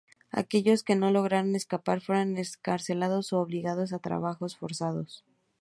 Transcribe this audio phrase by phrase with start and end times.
[0.41, 5.23] Aquellos que no lograron escapar fueron encarcelados u obligados a trabajos forzados.